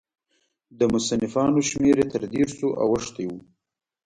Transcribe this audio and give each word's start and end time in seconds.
د 0.79 0.81
مصنفاتو 0.93 1.59
شمېر 1.69 1.95
یې 2.01 2.05
تر 2.13 2.21
دېرشو 2.33 2.67
اوښتی 2.83 3.25
و. 3.29 3.33